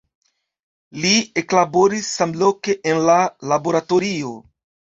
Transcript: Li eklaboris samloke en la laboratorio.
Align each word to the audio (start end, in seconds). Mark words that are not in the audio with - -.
Li 1.03 1.11
eklaboris 1.41 2.09
samloke 2.15 2.77
en 2.95 3.05
la 3.13 3.21
laboratorio. 3.55 4.35